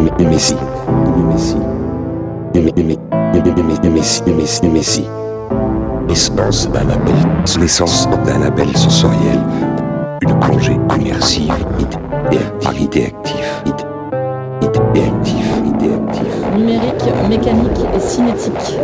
Messi. 0.00 0.56
Messi. 1.28 1.56
Messi. 4.26 4.68
Messi. 4.68 5.04
Essence 6.08 6.68
d'un 6.70 6.84
label, 6.84 7.14
l'essence 7.60 8.08
d'un 8.26 8.38
label 8.40 8.76
sensoriel, 8.76 9.38
une 10.22 10.38
plongée 10.40 10.76
immersive 10.98 11.52
active, 11.52 12.90
et 14.96 15.04
active, 15.04 15.46
Numérique, 16.56 17.04
mécanique 17.28 17.80
et 17.94 18.00
cinétique. 18.00 18.78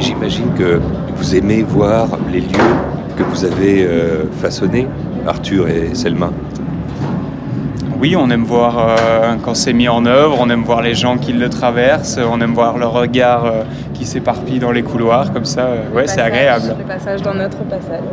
J'imagine 0.00 0.52
que 0.54 0.80
vous 1.16 1.36
aimez 1.36 1.62
voir 1.62 2.08
les 2.32 2.40
lieux 2.40 2.58
que 3.16 3.22
vous 3.24 3.44
avez 3.44 3.84
euh, 3.84 4.24
façonnés, 4.40 4.88
Arthur 5.26 5.68
et 5.68 5.94
Selma. 5.94 6.30
Oui, 8.00 8.14
on 8.14 8.30
aime 8.30 8.44
voir 8.44 8.78
euh, 8.78 9.34
quand 9.44 9.54
c'est 9.54 9.72
mis 9.72 9.88
en 9.88 10.06
œuvre, 10.06 10.36
on 10.40 10.48
aime 10.50 10.62
voir 10.62 10.82
les 10.82 10.94
gens 10.94 11.18
qui 11.18 11.32
le 11.32 11.48
traversent, 11.48 12.20
on 12.30 12.40
aime 12.40 12.54
voir 12.54 12.78
leur 12.78 12.92
regard 12.92 13.44
euh, 13.44 13.62
qui 13.92 14.06
s'éparpille 14.06 14.60
dans 14.60 14.70
les 14.70 14.82
couloirs, 14.84 15.32
comme 15.32 15.44
ça, 15.44 15.70
ouais, 15.92 16.06
c'est 16.06 16.20
agréable. 16.20 16.76
Le 16.78 16.84
passage 16.84 17.22
dans 17.22 17.34
notre 17.34 17.58
passage. 17.64 18.04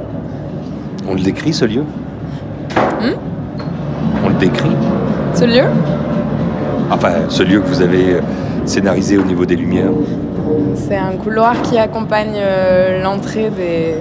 On 1.08 1.13
le 1.13 1.21
décrit 1.21 1.53
ce 1.53 1.66
lieu 1.66 1.84
Hmm 2.99 3.13
On 4.25 4.30
le 4.30 4.35
décrit 4.35 4.75
Ce 5.35 5.45
lieu 5.45 5.66
Enfin, 6.89 7.11
ce 7.30 7.44
lieu 7.44 7.59
que 7.59 7.67
vous 7.67 7.83
avez 7.83 8.22
scénarisé 8.66 9.20
au 9.20 9.23
niveau 9.23 9.45
des 9.45 9.55
lumières 9.55 9.91
C'est 10.73 10.97
un 10.97 11.11
couloir 11.11 11.61
qui 11.61 11.77
accompagne 11.77 12.33
euh, 12.38 13.03
l'entrée 13.03 13.52
des, 13.55 13.97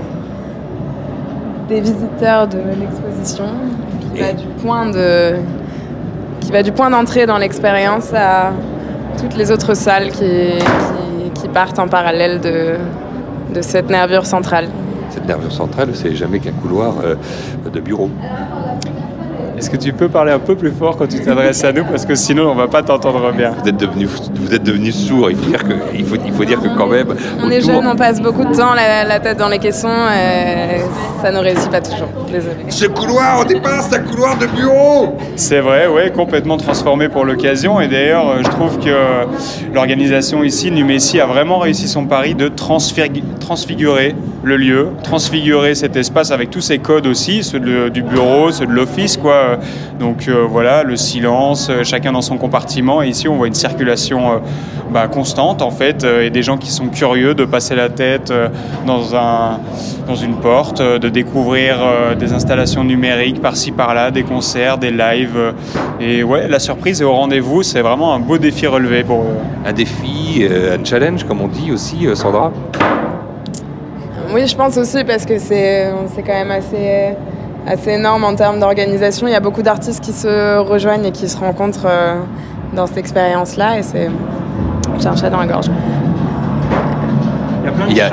des 1.69 1.81
visiteurs 1.83 2.49
de 2.49 2.57
l'exposition, 2.81 3.45
qui 4.01 4.21
va 4.21 4.33
du 4.33 4.47
point 4.63 4.87
de 4.87 5.35
qui 6.45 6.53
va 6.53 6.63
du 6.63 6.73
point 6.73 6.91
d'entrée 6.91 7.27
dans 7.27 7.39
l'expérience 7.39 8.13
à 8.13 8.53
toutes 9.19 9.35
les 9.37 9.51
autres 9.51 9.75
salles 9.75 10.11
qui, 10.11 10.29
partent 11.53 11.79
en 11.79 11.87
parallèle 11.87 12.41
de, 12.41 12.75
de 13.55 13.63
cette 13.63 13.89
nervure 13.89 14.27
centrale. 14.27 14.67
Cette 15.11 15.29
nervure 15.29 15.53
centrale, 15.53 15.91
c'est 15.93 16.17
jamais 16.17 16.41
qu'un 16.41 16.51
couloir 16.51 16.95
euh, 17.05 17.15
de 17.73 17.79
bureau. 17.79 18.11
Est-ce 19.65 19.71
que 19.71 19.77
tu 19.79 19.95
peux 19.95 20.11
parler 20.11 20.31
un 20.31 20.39
peu 20.39 20.57
plus 20.57 20.73
fort 20.73 20.95
quand 20.95 21.07
tu 21.07 21.25
t'adresses 21.25 21.65
à 21.65 21.73
nous 21.73 21.87
parce 21.87 22.05
que 22.05 22.15
sinon 22.15 22.51
on 22.51 22.55
va 22.55 22.69
pas 22.69 22.83
t'entendre 22.83 23.33
bien. 23.33 23.53
Vous 23.63 23.67
êtes 23.71 23.79
devenu, 23.79 24.05
vous 24.05 24.55
êtes 24.55 24.63
devenu 24.63 24.93
sourd. 24.93 25.31
Il 25.31 25.39
faut 25.39 25.49
dire 25.49 25.65
que, 25.65 25.73
il 25.95 26.05
faut, 26.05 26.17
il 26.23 26.33
faut 26.35 26.45
dire 26.45 26.61
que 26.61 26.69
quand 26.77 26.87
même. 26.87 27.07
On 27.43 27.51
est 27.51 27.63
jeunes, 27.63 27.87
on 27.87 27.97
passe 27.97 28.21
beaucoup 28.21 28.45
de 28.45 28.55
temps 28.55 28.75
la, 28.75 29.05
la 29.05 29.21
tête 29.21 29.39
dans 29.39 29.49
les 29.49 29.59
caissons. 29.59 29.89
Et 29.89 30.83
ça 31.23 31.33
ne 31.33 31.39
réussit 31.39 31.71
pas 31.71 31.81
toujours. 31.81 32.09
Désolé. 32.31 32.57
Ce 32.69 32.85
couloir, 32.85 33.41
au 33.41 33.45
départ, 33.47 33.83
c'est 33.89 33.97
un 33.97 34.01
couloir 34.01 34.37
de 34.37 34.45
bureau. 34.49 35.17
C'est 35.37 35.61
vrai, 35.61 35.87
ouais, 35.87 36.11
complètement 36.11 36.59
transformé 36.59 37.09
pour 37.09 37.25
l'occasion. 37.25 37.81
Et 37.81 37.89
d'ailleurs, 37.89 38.29
euh, 38.29 38.43
je 38.45 38.51
trouve 38.51 38.79
que 38.79 39.25
l'organisation 39.73 40.45
ici, 40.45 40.71
Numessi, 40.71 41.21
a 41.21 41.27
vraiment 41.27 41.59
réussi 41.59 41.89
son 41.89 42.05
pari 42.05 42.35
de 42.35 42.49
transfigurer 42.49 44.15
le 44.43 44.57
lieu, 44.59 44.89
transfigurer 45.03 45.75
cet 45.75 45.97
espace 45.97 46.31
avec 46.31 46.51
tous 46.51 46.61
ses 46.61 46.79
codes 46.79 47.07
aussi, 47.07 47.43
ceux 47.43 47.61
de, 47.61 47.89
du 47.89 48.03
bureau, 48.03 48.51
ceux 48.51 48.67
de 48.67 48.73
l'office, 48.73 49.17
quoi. 49.17 49.54
Donc 49.99 50.29
euh, 50.29 50.47
voilà, 50.49 50.83
le 50.83 50.97
silence, 50.97 51.69
euh, 51.71 51.85
chacun 51.85 52.13
dans 52.13 52.23
son 52.23 52.37
compartiment. 52.37 53.03
Et 53.03 53.09
ici, 53.09 53.29
on 53.29 53.37
voit 53.37 53.47
une 53.47 53.55
circulation 53.55 54.33
euh, 54.33 54.37
bah, 54.91 55.09
constante, 55.09 55.63
en 55.63 55.71
fait, 55.71 56.05
et 56.05 56.31
des 56.31 56.43
gens 56.43 56.57
qui 56.57 56.71
sont 56.71 56.89
curieux 56.89 57.35
de 57.35 57.45
passer 57.45 57.75
la 57.75 57.89
tête 57.89 58.33
dans, 58.87 59.15
un, 59.17 59.61
dans 60.07 60.15
une 60.15 60.37
porte, 60.37 60.81
de 60.81 61.09
découvrir 61.09 61.79
des 62.19 62.33
installations 62.33 62.85
numériques 62.85 63.41
par-ci 63.41 63.73
par-là, 63.73 64.11
des 64.11 64.23
concerts, 64.23 64.79
des 64.79 64.91
lives. 64.91 65.55
Et 66.01 66.23
ouais, 66.23 66.47
la 66.49 66.59
surprise 66.59 67.01
est 67.01 67.05
au 67.05 67.13
rendez-vous. 67.13 67.63
C'est 67.63 67.81
vraiment 67.81 68.15
un 68.15 68.21
beau 68.21 68.39
défi 68.39 68.67
relevé 68.67 69.03
pour 69.03 69.23
eux. 69.23 69.37
Un 69.67 69.73
défi, 69.73 70.47
un 70.47 70.85
challenge, 70.85 71.25
comme 71.25 71.41
on 71.41 71.49
dit 71.49 71.73
aussi, 71.73 72.07
Sandra? 72.15 72.53
Oui, 74.33 74.47
je 74.47 74.57
pense 74.57 74.77
aussi, 74.77 75.03
parce 75.05 75.25
que 75.27 75.39
c'est 75.39 75.93
quand 76.19 76.33
même 76.33 76.51
assez 76.51 77.17
assez 77.67 77.93
énorme 77.93 78.25
en 78.25 78.35
termes 78.35 78.61
d'organisation. 78.61 79.27
Il 79.27 79.33
y 79.33 79.37
a 79.37 79.41
beaucoup 79.41 79.63
d'artistes 79.63 80.03
qui 80.03 80.13
se 80.13 80.59
rejoignent 80.59 81.05
et 81.07 81.13
qui 81.13 81.29
se 81.29 81.37
rencontrent 81.37 81.87
euh, 81.87 82.21
dans 82.75 82.87
cette 82.87 82.99
expérience-là 82.99 83.79
et 83.79 83.83
c'est 83.83 84.11
j'ai 85.01 85.09
un 85.09 85.17
chat 85.17 85.31
dans 85.31 85.39
la 85.39 85.47
gorge. 85.47 85.71
Il 87.89 87.97
y 87.97 88.01
a, 88.01 88.11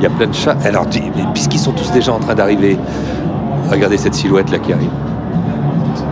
il 0.00 0.06
y 0.06 0.08
plein 0.08 0.26
de 0.26 0.34
chats. 0.34 0.56
Alors, 0.64 0.86
puisqu'ils 1.32 1.58
sont 1.58 1.72
tous 1.72 1.90
déjà 1.92 2.12
en 2.12 2.18
train 2.18 2.34
d'arriver, 2.34 2.78
regardez 3.70 3.98
cette 3.98 4.14
silhouette-là 4.14 4.58
qui 4.58 4.72
arrive. 4.72 4.90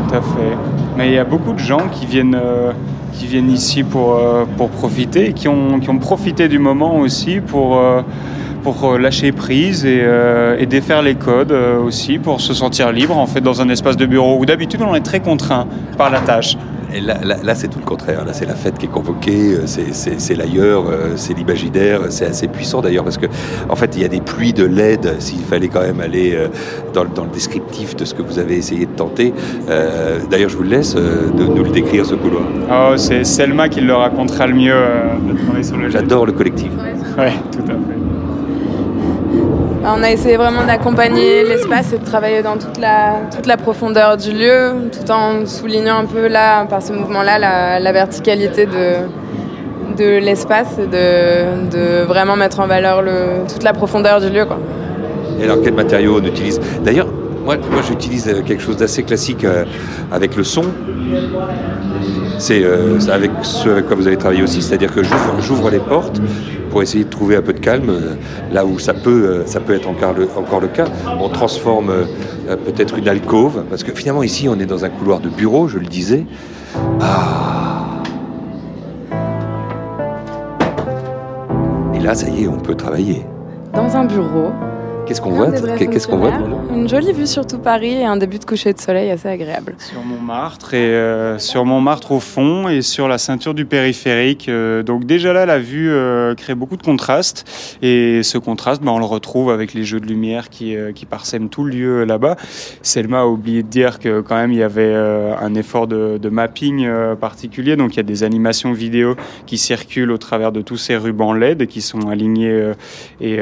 Tout 0.08 0.14
à 0.14 0.20
fait. 0.20 0.56
Mais 0.96 1.08
il 1.08 1.14
y 1.14 1.18
a 1.18 1.24
beaucoup 1.24 1.52
de 1.52 1.58
gens 1.58 1.88
qui 1.90 2.06
viennent, 2.06 2.34
euh, 2.34 2.72
qui 3.12 3.26
viennent 3.26 3.50
ici 3.50 3.82
pour, 3.82 4.14
euh, 4.14 4.44
pour 4.56 4.68
profiter 4.68 5.30
et 5.30 5.32
qui 5.32 5.48
ont, 5.48 5.80
qui 5.80 5.88
ont 5.88 5.98
profité 5.98 6.48
du 6.48 6.58
moment 6.58 6.96
aussi 6.96 7.40
pour 7.40 7.80
pour 8.62 8.98
lâcher 8.98 9.32
prise 9.32 9.84
et, 9.84 10.00
euh, 10.02 10.56
et 10.58 10.66
défaire 10.66 11.02
les 11.02 11.14
codes 11.14 11.52
euh, 11.52 11.80
aussi, 11.80 12.18
pour 12.18 12.40
se 12.40 12.54
sentir 12.54 12.92
libre 12.92 13.16
en 13.16 13.26
fait 13.26 13.40
dans 13.40 13.60
un 13.60 13.68
espace 13.68 13.96
de 13.96 14.06
bureau 14.06 14.38
où 14.38 14.46
d'habitude 14.46 14.80
on 14.82 14.94
est 14.94 15.00
très 15.00 15.20
contraint 15.20 15.66
par 15.98 16.10
la 16.10 16.20
tâche. 16.20 16.56
Et 16.94 17.00
là, 17.00 17.16
là, 17.24 17.36
là 17.42 17.54
c'est 17.54 17.68
tout 17.68 17.78
le 17.78 17.86
contraire. 17.86 18.22
Là, 18.26 18.34
c'est 18.34 18.44
la 18.44 18.54
fête 18.54 18.76
qui 18.76 18.84
est 18.84 18.90
convoquée, 18.90 19.54
euh, 19.54 19.66
c'est 19.66 20.34
l'ailleurs, 20.34 20.84
c'est 21.16 21.32
l'imaginaire. 21.32 22.00
C'est 22.10 22.26
assez 22.26 22.48
puissant 22.48 22.82
d'ailleurs 22.82 23.02
parce 23.02 23.16
que, 23.16 23.26
en 23.70 23.76
fait, 23.76 23.96
il 23.96 24.02
y 24.02 24.04
a 24.04 24.08
des 24.08 24.20
pluies 24.20 24.52
de 24.52 24.64
LED. 24.64 25.16
S'il 25.18 25.40
fallait 25.40 25.68
quand 25.68 25.80
même 25.80 26.00
aller 26.00 26.38
dans, 26.92 27.06
dans, 27.06 27.24
le 27.24 27.30
descriptif 27.30 27.96
de 27.96 28.04
ce 28.04 28.12
que 28.12 28.20
vous 28.20 28.38
avez 28.38 28.56
essayé 28.56 28.84
de 28.84 28.90
tenter. 28.90 29.32
Euh, 29.70 30.18
d'ailleurs, 30.30 30.50
je 30.50 30.56
vous 30.58 30.64
laisse 30.64 30.94
de 30.94 31.44
nous 31.44 31.64
le 31.64 31.70
décrire 31.70 32.04
ce 32.04 32.14
couloir. 32.14 32.42
Oh, 32.70 32.96
c'est 32.96 33.24
Selma 33.24 33.70
qui 33.70 33.80
le 33.80 33.94
racontera 33.94 34.46
le 34.46 34.54
mieux 34.54 34.74
le 34.74 35.88
J'adore 35.88 36.26
le 36.26 36.32
collectif. 36.32 36.70
Oui, 37.18 37.30
tout 37.50 37.62
à 37.64 37.72
fait. 37.72 37.91
On 39.84 40.02
a 40.02 40.10
essayé 40.12 40.36
vraiment 40.36 40.64
d'accompagner 40.64 41.42
l'espace 41.42 41.92
et 41.92 41.98
de 41.98 42.04
travailler 42.04 42.42
dans 42.42 42.56
toute 42.56 42.78
la, 42.78 43.16
toute 43.34 43.46
la 43.46 43.56
profondeur 43.56 44.16
du 44.16 44.32
lieu, 44.32 44.74
tout 44.92 45.10
en 45.10 45.44
soulignant 45.44 45.98
un 45.98 46.04
peu 46.04 46.28
là, 46.28 46.64
par 46.66 46.82
ce 46.82 46.92
mouvement-là, 46.92 47.80
la, 47.80 47.92
verticalité 47.92 48.66
de, 48.66 49.06
de 49.98 50.18
l'espace 50.18 50.78
et 50.78 50.86
de, 50.86 51.68
de, 51.70 52.04
vraiment 52.04 52.36
mettre 52.36 52.60
en 52.60 52.68
valeur 52.68 53.02
le, 53.02 53.44
toute 53.52 53.64
la 53.64 53.72
profondeur 53.72 54.20
du 54.20 54.30
lieu. 54.30 54.46
Et 55.40 55.44
alors, 55.44 55.58
quel 55.64 55.74
matériau 55.74 56.20
on 56.20 56.24
utilise? 56.24 56.60
D'ailleurs, 56.84 57.08
moi, 57.44 57.56
moi 57.72 57.82
j'utilise 57.82 58.32
quelque 58.46 58.62
chose 58.62 58.76
d'assez 58.76 59.02
classique 59.02 59.42
euh, 59.42 59.64
avec 60.12 60.36
le 60.36 60.44
son. 60.44 60.62
C'est 62.42 62.64
euh, 62.64 62.98
avec 63.08 63.30
ce 63.42 63.68
avec 63.68 63.86
quoi 63.86 63.94
vous 63.94 64.08
avez 64.08 64.16
travaillé 64.16 64.42
aussi, 64.42 64.62
c'est-à-dire 64.62 64.92
que 64.92 65.04
j'ouvre 65.04 65.70
les 65.70 65.78
portes 65.78 66.20
pour 66.72 66.82
essayer 66.82 67.04
de 67.04 67.08
trouver 67.08 67.36
un 67.36 67.40
peu 67.40 67.52
de 67.52 67.60
calme, 67.60 67.88
euh, 67.88 68.14
là 68.50 68.66
où 68.66 68.80
ça 68.80 68.94
peut, 68.94 69.26
euh, 69.26 69.46
ça 69.46 69.60
peut 69.60 69.76
être 69.76 69.88
encore 69.88 70.12
le, 70.12 70.28
encore 70.36 70.58
le 70.58 70.66
cas. 70.66 70.86
On 71.20 71.28
transforme 71.28 71.92
peut-être 72.64 72.98
une 72.98 73.06
alcôve, 73.06 73.62
parce 73.70 73.84
que 73.84 73.92
finalement 73.92 74.24
ici 74.24 74.48
on 74.48 74.58
est 74.58 74.66
dans 74.66 74.84
un 74.84 74.88
couloir 74.88 75.20
de 75.20 75.28
bureau, 75.28 75.68
je 75.68 75.78
le 75.78 75.86
disais. 75.86 76.26
Ah 77.00 78.02
Et 81.94 82.00
là, 82.00 82.16
ça 82.16 82.28
y 82.28 82.42
est, 82.42 82.48
on 82.48 82.58
peut 82.58 82.74
travailler. 82.74 83.24
Dans 83.72 83.96
un 83.96 84.04
bureau, 84.04 84.50
Qu'est-ce 85.12 85.20
qu'on 85.20 85.32
voit 85.32 85.50
Qu'est-ce 85.76 86.08
qu'on 86.08 86.16
voit 86.16 86.32
Une 86.74 86.88
jolie 86.88 87.12
vue 87.12 87.26
sur 87.26 87.46
tout 87.46 87.58
Paris 87.58 87.96
et 88.00 88.06
un 88.06 88.16
début 88.16 88.38
de 88.38 88.46
coucher 88.46 88.72
de 88.72 88.80
soleil 88.80 89.10
assez 89.10 89.28
agréable. 89.28 89.74
Sur 89.76 90.02
Montmartre 90.02 90.72
et 90.72 90.78
euh, 90.78 91.38
sur 91.38 91.66
Montmartre 91.66 92.12
au 92.12 92.18
fond 92.18 92.66
et 92.70 92.80
sur 92.80 93.08
la 93.08 93.18
ceinture 93.18 93.52
du 93.52 93.66
périphérique. 93.66 94.48
Euh, 94.48 94.82
donc 94.82 95.04
déjà 95.04 95.34
là, 95.34 95.44
la 95.44 95.58
vue 95.58 95.90
euh, 95.90 96.34
crée 96.34 96.54
beaucoup 96.54 96.78
de 96.78 96.82
contraste 96.82 97.44
et 97.82 98.22
ce 98.22 98.38
contraste, 98.38 98.82
ben, 98.82 98.92
on 98.92 98.98
le 98.98 99.04
retrouve 99.04 99.50
avec 99.50 99.74
les 99.74 99.84
jeux 99.84 100.00
de 100.00 100.06
lumière 100.06 100.48
qui, 100.48 100.76
euh, 100.76 100.92
qui 100.92 101.04
parsèment 101.04 101.50
tout 101.50 101.64
le 101.64 101.72
lieu 101.72 102.04
là-bas. 102.04 102.36
Selma 102.80 103.20
a 103.20 103.26
oublié 103.26 103.62
de 103.62 103.68
dire 103.68 103.98
que 103.98 104.22
quand 104.22 104.36
même 104.36 104.52
il 104.52 104.60
y 104.60 104.62
avait 104.62 104.94
euh, 104.94 105.34
un 105.36 105.54
effort 105.54 105.88
de, 105.88 106.16
de 106.16 106.28
mapping 106.30 106.86
euh, 106.86 107.16
particulier. 107.16 107.76
Donc 107.76 107.92
il 107.94 107.96
y 107.98 108.00
a 108.00 108.04
des 108.04 108.22
animations 108.22 108.72
vidéo 108.72 109.14
qui 109.44 109.58
circulent 109.58 110.10
au 110.10 110.16
travers 110.16 110.52
de 110.52 110.62
tous 110.62 110.78
ces 110.78 110.96
rubans 110.96 111.34
LED 111.34 111.66
qui 111.66 111.82
sont 111.82 112.08
alignés 112.08 112.72
et, 113.20 113.38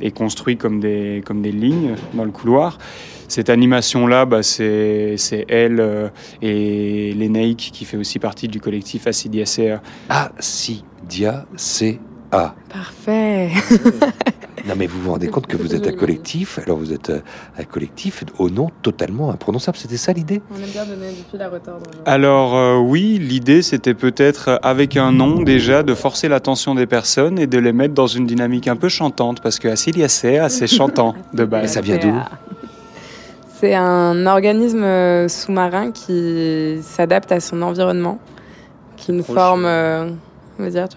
et 0.00 0.10
construits 0.10 0.56
comme 0.56 0.80
des 0.80 1.01
comme 1.24 1.42
des 1.42 1.52
lignes 1.52 1.94
dans 2.14 2.24
le 2.24 2.30
couloir. 2.30 2.78
Cette 3.28 3.48
animation-là, 3.48 4.26
bah, 4.26 4.42
c'est 4.42 5.16
elle 5.48 5.80
euh, 5.80 6.08
et 6.42 7.14
Lénaïque 7.14 7.70
qui 7.72 7.86
fait 7.86 7.96
aussi 7.96 8.18
partie 8.18 8.46
du 8.46 8.60
collectif 8.60 9.06
Acidiacea. 9.06 9.80
Acidiacea. 10.10 11.98
Parfait. 12.32 13.50
non 14.66 14.74
mais 14.76 14.86
vous 14.86 15.00
vous 15.02 15.10
rendez 15.10 15.28
compte 15.28 15.46
que 15.46 15.56
vous 15.56 15.74
êtes 15.74 15.86
un 15.86 15.92
collectif, 15.92 16.58
alors 16.64 16.78
vous 16.78 16.92
êtes 16.92 17.12
un 17.58 17.64
collectif 17.64 18.24
au 18.38 18.48
nom 18.48 18.70
totalement 18.80 19.30
imprononçable, 19.30 19.76
c'était 19.76 19.98
ça 19.98 20.12
l'idée? 20.12 20.40
On 20.50 20.62
aime 20.62 20.70
bien 20.70 20.86
donner 20.86 21.10
du 21.10 21.22
fil 21.30 21.42
à 21.42 21.48
retordre. 21.50 21.84
Alors 22.06 22.56
euh, 22.56 22.78
oui, 22.78 23.18
l'idée 23.20 23.60
c'était 23.60 23.92
peut-être 23.94 24.58
avec 24.62 24.96
un 24.96 25.12
nom 25.12 25.42
déjà 25.42 25.82
de 25.82 25.94
forcer 25.94 26.28
l'attention 26.28 26.74
des 26.74 26.86
personnes 26.86 27.38
et 27.38 27.46
de 27.46 27.58
les 27.58 27.72
mettre 27.72 27.94
dans 27.94 28.06
une 28.06 28.26
dynamique 28.26 28.66
un 28.66 28.76
peu 28.76 28.88
chantante, 28.88 29.42
parce 29.42 29.58
que 29.58 29.68
Acidiacea 29.68 30.48
c'est 30.48 30.66
chantant 30.66 31.14
de 31.34 31.44
base. 31.44 31.64
Et 31.64 31.68
ça 31.68 31.80
vient 31.82 31.98
d'où? 31.98 32.14
C'est 33.60 33.74
un 33.74 34.26
organisme 34.26 35.28
sous-marin 35.28 35.92
qui 35.92 36.78
s'adapte 36.82 37.30
à 37.30 37.40
son 37.40 37.62
environnement 37.62 38.18
qui 38.96 39.10
est 39.10 39.14
une 39.14 39.22
Proche. 39.22 39.36
forme, 39.36 39.64
euh, 39.66 40.10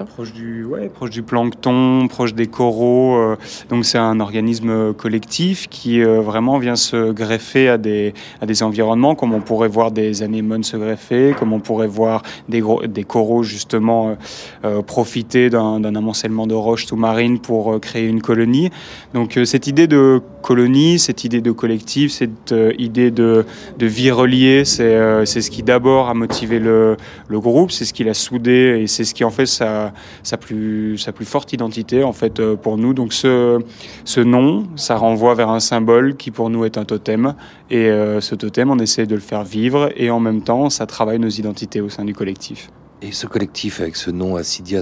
Proche 0.05 0.33
du, 0.33 0.63
ouais, 0.63 0.89
proche 0.89 1.09
du 1.09 1.23
plancton, 1.23 2.07
proche 2.07 2.33
des 2.33 2.47
coraux. 2.47 3.15
euh, 3.17 3.35
donc 3.69 3.85
c'est 3.85 3.97
un 3.97 4.19
organisme 4.19 4.93
collectif 4.93 5.67
qui 5.69 6.01
euh, 6.01 6.21
vraiment 6.21 6.57
vient 6.59 6.75
se 6.75 7.11
greffer 7.11 7.69
à 7.69 7.77
des, 7.77 8.13
à 8.41 8.45
des 8.45 8.63
environnements, 8.63 9.15
comme 9.15 9.33
on 9.33 9.41
pourrait 9.41 9.67
voir 9.67 9.91
des 9.91 10.23
anémones 10.23 10.63
se 10.63 10.77
greffer, 10.77 11.33
comme 11.37 11.53
on 11.53 11.59
pourrait 11.59 11.87
voir 11.87 12.21
des, 12.49 12.59
gros, 12.59 12.85
des 12.85 13.03
coraux 13.03 13.43
justement 13.43 14.17
euh, 14.63 14.81
profiter 14.81 15.49
d'un 15.49 15.95
amoncellement 15.95 16.47
de 16.47 16.53
roches 16.55 16.85
sous-marines 16.85 17.39
pour 17.39 17.79
créer 17.79 18.07
une 18.07 18.21
colonie. 18.21 18.69
Donc 19.13 19.39
cette 19.45 19.67
idée 19.67 19.87
de 19.87 20.21
colonie, 20.41 20.99
cette 20.99 21.23
idée 21.23 21.41
de 21.41 21.51
collectif, 21.51 22.11
cette 22.11 22.53
idée 22.77 23.11
de, 23.11 23.45
de 23.77 23.85
vie 23.85 24.11
reliée, 24.11 24.65
c'est 24.65 25.25
c'est 25.25 25.41
ce 25.41 25.49
qui 25.49 25.63
d'abord 25.63 26.09
a 26.09 26.13
motivé 26.13 26.59
le, 26.59 26.97
le 27.27 27.39
groupe, 27.39 27.71
c'est 27.71 27.85
ce 27.85 27.93
qui 27.93 28.03
l'a 28.03 28.13
soudé 28.13 28.79
et 28.81 28.87
c'est 28.87 29.03
ce 29.03 29.13
qui 29.13 29.23
en 29.23 29.31
fait 29.31 29.45
sa, 29.55 29.93
sa, 30.23 30.37
plus, 30.37 30.97
sa 30.97 31.11
plus 31.11 31.25
forte 31.25 31.53
identité 31.53 32.03
en 32.03 32.13
fait 32.13 32.39
euh, 32.39 32.55
pour 32.55 32.77
nous. 32.77 32.93
Donc 32.93 33.13
ce, 33.13 33.59
ce 34.03 34.21
nom, 34.21 34.67
ça 34.75 34.95
renvoie 34.95 35.33
vers 35.35 35.49
un 35.49 35.59
symbole 35.59 36.15
qui 36.15 36.31
pour 36.31 36.49
nous 36.49 36.65
est 36.65 36.77
un 36.77 36.85
totem 36.85 37.35
et 37.69 37.89
euh, 37.89 38.21
ce 38.21 38.35
totem, 38.35 38.69
on 38.69 38.79
essaie 38.79 39.05
de 39.05 39.15
le 39.15 39.21
faire 39.21 39.43
vivre 39.43 39.89
et 39.95 40.09
en 40.09 40.19
même 40.19 40.41
temps, 40.41 40.69
ça 40.69 40.85
travaille 40.85 41.19
nos 41.19 41.29
identités 41.29 41.81
au 41.81 41.89
sein 41.89 42.05
du 42.05 42.13
collectif. 42.13 42.69
Et 43.01 43.11
ce 43.11 43.27
collectif 43.27 43.81
avec 43.81 43.95
ce 43.95 44.09
nom 44.09 44.41
Sea, 44.41 44.81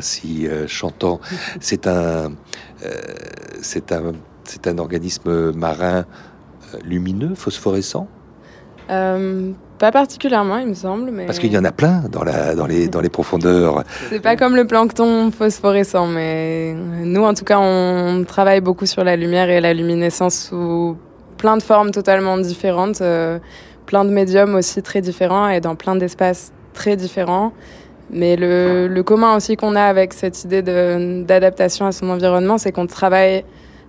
si 0.00 0.46
euh, 0.46 0.66
chantant, 0.66 1.20
c'est 1.60 1.86
un, 1.86 2.32
euh, 2.84 2.92
c'est 3.60 3.92
un, 3.92 4.12
c'est 4.44 4.66
un 4.66 4.78
organisme 4.78 5.52
marin 5.52 6.04
lumineux, 6.84 7.34
phosphorescent? 7.34 8.08
Euh, 8.90 9.50
pas 9.78 9.92
particulièrement, 9.92 10.58
il 10.58 10.68
me 10.68 10.74
semble, 10.74 11.10
mais 11.10 11.26
Parce 11.26 11.38
qu'il 11.38 11.52
y 11.52 11.58
en 11.58 11.64
a 11.64 11.72
plein 11.72 12.02
dans, 12.12 12.22
la, 12.22 12.54
dans, 12.54 12.66
les, 12.66 12.88
dans 12.88 13.00
les 13.00 13.08
profondeurs. 13.08 13.84
c'est 14.10 14.20
pas 14.20 14.36
comme 14.36 14.54
le 14.54 14.66
plancton 14.66 15.30
phosphorescent, 15.30 16.06
mais 16.06 16.74
nous, 16.74 17.22
en 17.22 17.34
tout 17.34 17.44
cas, 17.44 17.58
on 17.58 18.24
travaille 18.24 18.60
beaucoup 18.60 18.86
sur 18.86 19.04
la 19.04 19.16
lumière 19.16 19.48
et 19.48 19.60
la 19.60 19.72
luminescence 19.72 20.48
sous 20.50 20.96
plein 21.38 21.56
de 21.56 21.62
formes 21.62 21.92
totalement 21.92 22.36
différentes, 22.36 23.00
euh, 23.00 23.38
plein 23.86 24.04
de 24.04 24.10
médiums 24.10 24.54
aussi 24.54 24.82
très 24.82 25.00
différents 25.00 25.48
et 25.48 25.60
dans 25.60 25.76
plein 25.76 25.96
d'espaces 25.96 26.52
très 26.74 26.96
différents. 26.96 27.52
Mais 28.12 28.36
le, 28.36 28.88
le 28.88 29.02
commun 29.02 29.36
aussi 29.36 29.56
qu'on 29.56 29.76
a 29.76 29.84
avec 29.84 30.12
cette 30.12 30.44
idée 30.44 30.62
d'adaptation 30.62 31.86
à 31.86 31.92
son 31.92 32.10
environnement, 32.10 32.58
c'est 32.58 32.72
qu'on 32.72 32.86
travaille 32.86 33.44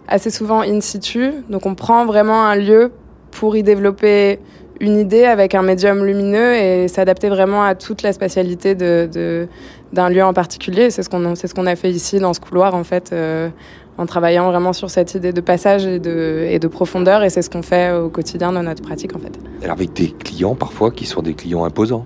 assez 0.08 0.30
souvent 0.30 0.62
in 0.62 0.80
situ. 0.80 1.32
Donc 1.50 1.66
on 1.66 1.76
prend 1.76 2.06
vraiment 2.06 2.46
un 2.46 2.56
lieu 2.56 2.92
pour 3.32 3.56
y 3.56 3.64
développer 3.64 4.40
une 4.82 4.98
idée 4.98 5.26
avec 5.26 5.54
un 5.56 5.62
médium 5.62 6.04
lumineux 6.04 6.56
et 6.56 6.88
s'adapter 6.88 7.30
vraiment 7.30 7.64
à 7.64 7.76
toute 7.76 8.02
la 8.02 8.12
spatialité 8.14 8.74
de, 8.76 9.08
de- 9.14 9.48
d'un 9.94 10.10
lieu 10.10 10.24
en 10.24 10.34
particulier. 10.34 10.90
C'est 10.90 11.04
ce 11.04 11.10
qu'on 11.10 11.36
c'est 11.36 11.48
ce 11.48 11.54
qu'on 11.54 11.68
a 11.68 11.76
fait 11.76 11.92
ici 11.92 12.20
dans 12.20 12.34
ce 12.34 12.40
couloir 12.40 12.74
en 12.76 12.84
fait, 12.84 13.12
euh, 13.14 13.50
en 13.98 14.06
travaillant 14.08 14.50
vraiment 14.52 14.74
sur 14.74 14.90
cette 14.90 15.14
idée 15.14 15.34
de 15.34 15.42
passage 15.42 15.86
et 15.86 16.00
de, 16.00 16.48
et 16.50 16.58
de 16.60 16.68
profondeur. 16.68 17.24
Et 17.24 17.30
c'est 17.30 17.44
ce 17.44 17.50
qu'on 17.52 17.62
fait 17.62 17.92
au 17.94 18.10
quotidien 18.10 18.52
dans 18.52 18.64
notre 18.64 18.82
pratique 18.82 19.16
en 19.16 19.20
fait. 19.20 19.34
Alors 19.64 19.76
avec 19.76 19.94
des 19.94 20.08
clients 20.12 20.56
parfois 20.56 20.90
qui 20.92 21.06
sont 21.06 21.22
des 21.22 21.36
clients 21.36 21.64
imposants. 21.64 22.06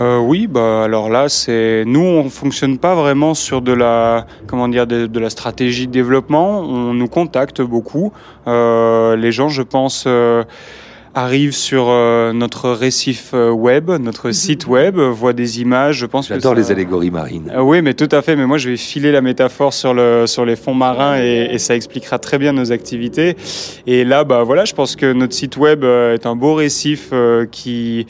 Euh, 0.00 0.18
oui, 0.18 0.48
bah 0.48 0.82
alors 0.82 1.08
là, 1.08 1.28
c'est 1.28 1.84
nous, 1.86 2.00
on 2.00 2.28
fonctionne 2.28 2.78
pas 2.78 2.96
vraiment 2.96 3.32
sur 3.34 3.62
de 3.62 3.72
la 3.72 4.26
comment 4.48 4.66
dire 4.66 4.88
de, 4.88 5.06
de 5.06 5.20
la 5.20 5.30
stratégie 5.30 5.86
de 5.86 5.92
développement. 5.92 6.62
On 6.62 6.92
nous 6.94 7.06
contacte 7.06 7.62
beaucoup. 7.62 8.12
Euh, 8.48 9.14
les 9.14 9.30
gens, 9.30 9.48
je 9.48 9.62
pense. 9.62 10.02
euh, 10.08 10.42
arrivent 11.14 11.54
sur 11.54 11.86
euh, 11.88 12.32
notre 12.32 12.70
récif 12.70 13.30
euh, 13.34 13.50
web, 13.50 13.90
notre 13.90 14.30
site 14.32 14.66
web, 14.66 14.98
euh, 14.98 15.10
voient 15.10 15.32
des 15.32 15.60
images. 15.60 15.98
Je 15.98 16.06
pense 16.06 16.28
que 16.28 16.34
J'adore 16.34 16.54
ça- 16.54 16.58
les 16.60 16.70
allégories 16.72 17.10
marines. 17.10 17.52
Euh, 17.54 17.60
oui, 17.60 17.82
mais 17.82 17.94
tout 17.94 18.08
à 18.10 18.20
fait. 18.22 18.34
Mais 18.36 18.46
moi, 18.46 18.58
je 18.58 18.70
vais 18.70 18.76
filer 18.76 19.12
la 19.12 19.20
métaphore 19.20 19.72
sur, 19.72 19.94
le, 19.94 20.26
sur 20.26 20.44
les 20.44 20.56
fonds 20.56 20.74
marins 20.74 21.16
et, 21.20 21.48
et 21.52 21.58
ça 21.58 21.76
expliquera 21.76 22.18
très 22.18 22.38
bien 22.38 22.52
nos 22.52 22.72
activités. 22.72 23.36
Et 23.86 24.04
là, 24.04 24.24
bah, 24.24 24.42
voilà, 24.42 24.64
je 24.64 24.72
pense 24.74 24.96
que 24.96 25.12
notre 25.12 25.34
site 25.34 25.56
web 25.56 25.84
euh, 25.84 26.14
est 26.14 26.26
un 26.26 26.36
beau 26.36 26.54
récif 26.54 27.10
euh, 27.12 27.46
qui 27.46 28.06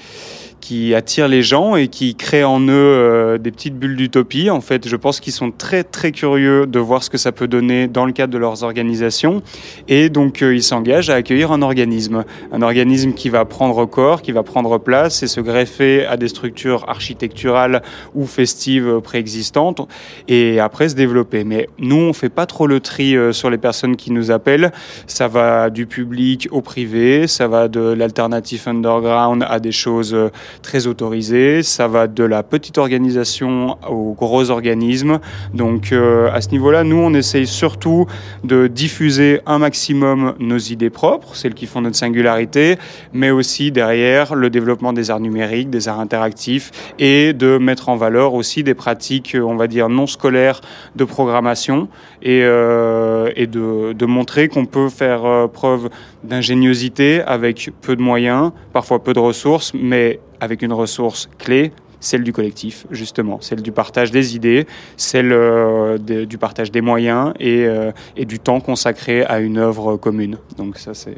qui 0.65 0.95
attire 0.95 1.29
les 1.29 1.43
gens 1.43 1.77
et 1.77 1.89
qui 1.89 2.15
crée 2.15 2.43
en 2.43 2.59
eux 2.59 2.71
euh, 2.73 3.37
des 3.37 3.51
petites 3.51 3.79
bulles 3.79 3.97
d'utopie. 3.97 4.49
En 4.49 4.63
fait, 4.63 4.89
je 4.89 4.97
pense 4.97 5.21
qu'ils 5.21 5.35
sont 5.35 5.51
très 5.51 5.85
très 5.85 6.11
curieux 6.11 6.67
de 6.67 6.79
voir 6.79 7.03
ce 7.03 7.11
que 7.11 7.19
ça 7.19 7.33
peut 7.33 7.47
donner 7.47 7.87
dans 7.87 8.07
le 8.07 8.13
cadre 8.13 8.33
de 8.33 8.39
leurs 8.39 8.63
organisations 8.63 9.43
et 9.89 10.09
donc 10.09 10.41
euh, 10.41 10.55
ils 10.55 10.63
s'engagent 10.63 11.11
à 11.11 11.17
accueillir 11.17 11.53
un 11.53 11.61
organisme, 11.61 12.25
un 12.51 12.63
organisme 12.63 13.13
qui 13.13 13.29
va 13.29 13.45
prendre 13.45 13.85
corps, 13.85 14.23
qui 14.23 14.33
va 14.33 14.43
prendre 14.43 14.79
place 14.79 15.23
et 15.23 15.27
se 15.27 15.43
greffer 15.43 16.07
à 16.07 16.17
des 16.17 16.29
structures 16.29 16.89
architecturales 16.89 17.83
ou 18.15 18.25
festives 18.25 19.03
préexistantes 19.03 19.87
et 20.29 20.61
après 20.61 20.89
se 20.89 20.95
développer. 20.95 21.45
Mais 21.45 21.69
nous, 21.79 21.97
on 21.97 22.15
fait 22.15 22.31
pas 22.31 22.47
trop 22.47 22.67
le 22.67 22.81
tri 22.81 23.19
euh, 23.19 23.33
sur 23.33 23.51
les 23.51 23.59
personnes 23.59 23.97
qui 23.97 24.11
nous 24.11 24.31
appellent. 24.31 24.73
Ça 25.09 25.29
va 25.29 25.69
du 25.69 25.85
public 25.85 26.49
au 26.53 26.63
privé, 26.63 27.27
ça 27.27 27.49
va 27.49 27.69
de 27.69 27.81
l'alternative 27.81 28.63
underground 28.67 29.45
à 29.47 29.61
des 29.61 29.73
choses 29.73 30.17
très 30.65 30.87
autorisées, 30.87 31.63
ça 31.63 31.87
va 31.87 32.09
de 32.09 32.25
la 32.25 32.43
petite 32.43 32.79
organisation 32.79 33.77
aux 33.89 34.15
gros 34.15 34.51
organismes. 34.51 35.21
Donc 35.53 35.93
euh, 35.93 36.31
à 36.33 36.41
ce 36.41 36.49
niveau-là, 36.49 36.83
nous, 36.83 36.97
on 36.97 37.13
essaye 37.13 37.47
surtout 37.47 38.07
de 38.43 38.67
diffuser 38.67 39.41
un 39.47 39.59
maximum 39.59 40.35
nos 40.41 40.59
idées 40.59 40.91
propres, 40.91 41.37
celles 41.37 41.55
qui 41.55 41.67
font 41.67 41.83
notre 41.83 41.97
singularité, 41.97 42.79
mais 43.13 43.31
aussi 43.31 43.71
derrière 43.71 44.35
le 44.35 44.49
développement 44.49 44.95
des 44.95 45.11
arts 45.11 45.21
numériques, 45.21 45.69
des 45.69 45.87
arts 45.87 46.01
interactifs 46.01 46.71
et 46.99 47.35
de 47.35 47.59
mettre 47.59 47.91
en 47.91 47.97
valeur 47.97 48.33
aussi 48.33 48.65
des 48.65 48.75
pratiques, 48.75 49.37
on 49.41 49.57
va 49.57 49.67
dire, 49.67 49.91
non 49.91 50.07
scolaires 50.07 50.63
de 50.97 51.05
programmation 51.05 51.89
et, 52.23 52.41
euh, 52.43 53.31
de, 53.47 54.07
montrer 54.07 54.49
qu'on 54.49 54.65
peut 54.65 54.89
faire 54.89 55.27
euh, 55.27 55.47
preuve 55.47 55.91
d'ingéniosité 56.23 57.21
avec 57.23 57.71
peu 57.83 57.97
de 57.97 58.03
moyens, 58.03 58.53
parfois 58.73 59.03
peu 59.03 59.13
de 59.13 59.19
ressources, 59.19 59.73
mais 59.75 60.21
avec 60.41 60.63
une 60.63 60.73
ressource 60.73 61.29
clé, 61.39 61.73
celle 62.05 62.23
du 62.23 62.33
collectif, 62.33 62.87
justement, 62.91 63.41
celle 63.41 63.63
du 63.63 63.73
partage 63.73 64.11
des 64.11 64.37
idées, 64.37 64.67
celle 64.97 65.33
euh, 65.33 65.99
du 65.99 66.39
partage 66.39 66.71
des 66.71 66.83
moyens 66.83 67.33
et, 67.41 67.65
euh, 67.65 67.93
et 68.17 68.27
du 68.27 68.39
temps 68.39 68.61
consacré 68.61 69.25
à 69.25 69.41
une 69.41 69.59
œuvre 69.59 69.97
commune. 69.97 70.39
Donc 70.57 70.79
ça, 70.79 70.93
c'est 70.95 71.17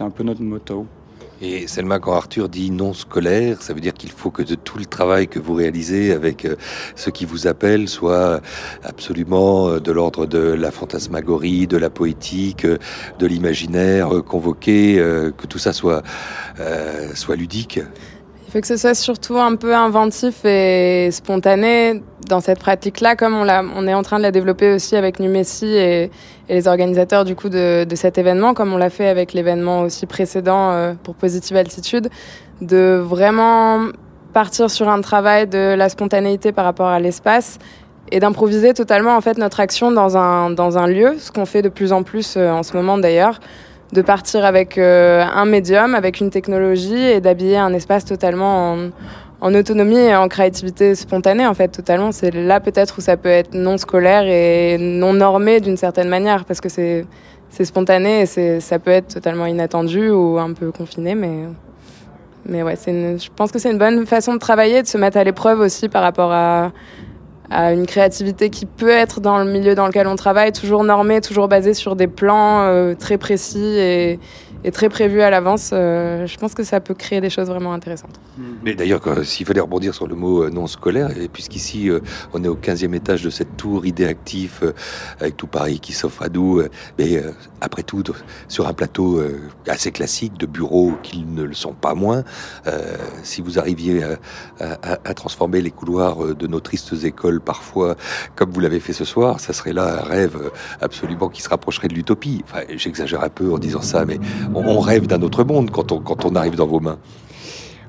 un 0.00 0.10
peu 0.10 0.24
notre 0.24 0.42
motto. 0.42 0.86
Et 1.42 1.66
Selma, 1.66 1.98
quand 1.98 2.12
Arthur 2.12 2.50
dit 2.50 2.70
non 2.70 2.92
scolaire, 2.92 3.62
ça 3.62 3.72
veut 3.72 3.80
dire 3.80 3.94
qu'il 3.94 4.10
faut 4.10 4.30
que 4.30 4.42
de 4.42 4.54
tout 4.54 4.76
le 4.76 4.84
travail 4.84 5.26
que 5.26 5.38
vous 5.38 5.54
réalisez 5.54 6.12
avec 6.12 6.44
euh, 6.44 6.56
ceux 6.96 7.10
qui 7.10 7.24
vous 7.24 7.46
appellent 7.46 7.88
soit 7.88 8.42
absolument 8.84 9.78
de 9.78 9.92
l'ordre 9.92 10.26
de 10.26 10.38
la 10.38 10.70
fantasmagorie, 10.70 11.66
de 11.66 11.78
la 11.78 11.88
poétique, 11.88 12.66
de 12.66 13.26
l'imaginaire 13.26 14.10
convoqué, 14.26 14.96
que 14.96 15.46
tout 15.46 15.58
ça 15.58 15.72
soit 15.72 16.02
ludique. 17.36 17.80
Il 18.50 18.54
faut 18.54 18.60
que 18.62 18.66
ce 18.66 18.76
soit 18.76 18.96
surtout 18.96 19.38
un 19.38 19.54
peu 19.54 19.76
inventif 19.76 20.44
et 20.44 21.08
spontané 21.12 22.02
dans 22.28 22.40
cette 22.40 22.58
pratique-là, 22.58 23.14
comme 23.14 23.32
on, 23.32 23.86
est 23.86 23.94
en 23.94 24.02
train 24.02 24.18
de 24.18 24.24
la 24.24 24.32
développer 24.32 24.74
aussi 24.74 24.96
avec 24.96 25.20
Numessi 25.20 25.66
et, 25.66 26.10
les 26.48 26.66
organisateurs 26.66 27.24
du 27.24 27.36
coup 27.36 27.48
de, 27.48 27.86
cet 27.94 28.18
événement, 28.18 28.52
comme 28.52 28.72
on 28.72 28.76
l'a 28.76 28.90
fait 28.90 29.06
avec 29.06 29.34
l'événement 29.34 29.82
aussi 29.82 30.04
précédent 30.06 30.72
euh, 30.72 30.94
pour 31.00 31.14
Positive 31.14 31.56
Altitude, 31.56 32.08
de 32.60 33.00
vraiment 33.00 33.86
partir 34.32 34.68
sur 34.68 34.88
un 34.88 35.00
travail 35.00 35.46
de 35.46 35.76
la 35.76 35.88
spontanéité 35.88 36.50
par 36.50 36.64
rapport 36.64 36.88
à 36.88 36.98
l'espace 36.98 37.60
et 38.10 38.18
d'improviser 38.18 38.74
totalement 38.74 39.16
en 39.16 39.20
fait 39.20 39.38
notre 39.38 39.60
action 39.60 39.92
dans 39.92 40.16
un, 40.16 40.50
dans 40.50 40.76
un 40.76 40.88
lieu, 40.88 41.14
ce 41.20 41.30
qu'on 41.30 41.46
fait 41.46 41.62
de 41.62 41.68
plus 41.68 41.92
en 41.92 42.02
plus 42.02 42.34
euh, 42.36 42.50
en 42.50 42.64
ce 42.64 42.76
moment 42.76 42.98
d'ailleurs 42.98 43.38
de 43.92 44.02
partir 44.02 44.44
avec 44.44 44.78
euh, 44.78 45.24
un 45.34 45.44
médium, 45.44 45.94
avec 45.94 46.20
une 46.20 46.30
technologie 46.30 46.94
et 46.96 47.20
d'habiller 47.20 47.56
un 47.58 47.72
espace 47.74 48.04
totalement 48.04 48.76
en, 49.40 49.54
autonomie 49.54 49.96
et 49.96 50.14
en 50.14 50.28
créativité 50.28 50.94
spontanée 50.94 51.46
en 51.46 51.54
fait 51.54 51.68
totalement. 51.68 52.12
C'est 52.12 52.30
là 52.32 52.60
peut-être 52.60 52.98
où 52.98 53.00
ça 53.00 53.16
peut 53.16 53.28
être 53.28 53.54
non 53.54 53.78
scolaire 53.78 54.24
et 54.26 54.76
non 54.78 55.12
normé 55.12 55.60
d'une 55.60 55.76
certaine 55.76 56.08
manière 56.08 56.44
parce 56.44 56.60
que 56.60 56.68
c'est 56.68 57.04
c'est 57.52 57.64
spontané 57.64 58.20
et 58.22 58.60
ça 58.60 58.78
peut 58.78 58.92
être 58.92 59.08
totalement 59.08 59.44
inattendu 59.46 60.08
ou 60.10 60.38
un 60.38 60.52
peu 60.52 60.70
confiné 60.70 61.16
mais 61.16 61.46
mais 62.46 62.62
ouais 62.62 62.76
une- 62.86 63.18
je 63.18 63.28
pense 63.34 63.50
que 63.50 63.58
c'est 63.58 63.72
une 63.72 63.78
bonne 63.78 64.06
façon 64.06 64.34
de 64.34 64.38
travailler 64.38 64.82
de 64.82 64.86
se 64.86 64.96
mettre 64.96 65.16
à 65.16 65.24
l'épreuve 65.24 65.58
aussi 65.58 65.88
par 65.88 66.02
rapport 66.02 66.30
à 66.30 66.70
à 67.50 67.72
une 67.72 67.86
créativité 67.86 68.48
qui 68.48 68.64
peut 68.64 68.90
être 68.90 69.20
dans 69.20 69.38
le 69.38 69.44
milieu 69.44 69.74
dans 69.74 69.86
lequel 69.86 70.06
on 70.06 70.16
travaille, 70.16 70.52
toujours 70.52 70.84
normée, 70.84 71.20
toujours 71.20 71.48
basée 71.48 71.74
sur 71.74 71.96
des 71.96 72.06
plans 72.06 72.62
euh, 72.62 72.94
très 72.94 73.18
précis 73.18 73.58
et, 73.58 74.18
est 74.64 74.70
très 74.70 74.88
prévu 74.88 75.22
à 75.22 75.30
l'avance, 75.30 75.70
je 75.72 76.36
pense 76.38 76.54
que 76.54 76.64
ça 76.64 76.80
peut 76.80 76.94
créer 76.94 77.20
des 77.20 77.30
choses 77.30 77.48
vraiment 77.48 77.72
intéressantes. 77.72 78.20
Mais 78.62 78.74
d'ailleurs, 78.74 79.02
s'il 79.24 79.46
fallait 79.46 79.60
rebondir 79.60 79.94
sur 79.94 80.06
le 80.06 80.14
mot 80.14 80.48
non 80.50 80.66
scolaire, 80.66 81.10
puisqu'ici 81.32 81.90
on 82.32 82.44
est 82.44 82.48
au 82.48 82.56
15e 82.56 82.94
étage 82.94 83.22
de 83.22 83.30
cette 83.30 83.56
tour 83.56 83.86
idéactif 83.86 84.62
avec 85.18 85.36
tout 85.36 85.46
Paris 85.46 85.80
qui 85.80 85.92
s'offre 85.92 86.22
à 86.22 86.28
nous, 86.28 86.62
mais 86.98 87.22
après 87.60 87.82
tout, 87.82 88.02
sur 88.48 88.66
un 88.66 88.72
plateau 88.72 89.22
assez 89.66 89.92
classique 89.92 90.38
de 90.38 90.46
bureaux 90.46 90.92
qui 91.02 91.24
ne 91.24 91.42
le 91.42 91.54
sont 91.54 91.74
pas 91.74 91.94
moins, 91.94 92.24
si 93.22 93.40
vous 93.40 93.58
arriviez 93.58 94.02
à, 94.60 94.98
à 95.04 95.14
transformer 95.14 95.60
les 95.60 95.70
couloirs 95.70 96.34
de 96.34 96.46
nos 96.46 96.60
tristes 96.60 96.92
écoles 97.04 97.40
parfois, 97.40 97.96
comme 98.36 98.50
vous 98.50 98.60
l'avez 98.60 98.80
fait 98.80 98.92
ce 98.92 99.04
soir, 99.04 99.40
ça 99.40 99.52
serait 99.52 99.72
là 99.72 100.00
un 100.00 100.02
rêve 100.02 100.50
absolument 100.80 101.28
qui 101.28 101.42
se 101.42 101.48
rapprocherait 101.48 101.88
de 101.88 101.94
l'utopie. 101.94 102.42
Enfin, 102.44 102.60
j'exagère 102.76 103.24
un 103.24 103.28
peu 103.28 103.52
en 103.52 103.58
disant 103.58 103.82
ça, 103.82 104.04
mais 104.04 104.18
on, 104.54 104.80
rêve 104.80 105.06
d'un 105.06 105.22
autre 105.22 105.44
monde 105.44 105.70
quand 105.70 105.92
on, 105.92 106.00
quand 106.00 106.24
on 106.24 106.34
arrive 106.34 106.56
dans 106.56 106.66
vos 106.66 106.80
mains. 106.80 106.98